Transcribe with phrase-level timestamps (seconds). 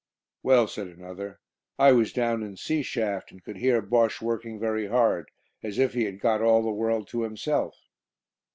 [0.41, 1.39] "Well," said another,
[1.77, 5.29] "I was down in C shaft, and could hear Bosche working very hard,
[5.61, 7.75] as if he had got all the world to himself."